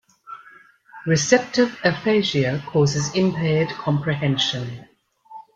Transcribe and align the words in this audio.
Receptive 1.05 1.79
aphasia 1.83 2.63
causes 2.65 3.13
impaired 3.13 3.69
comprehension. 3.69 4.87